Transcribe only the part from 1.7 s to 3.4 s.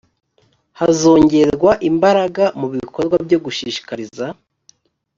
imbaraga mu bikorwa byo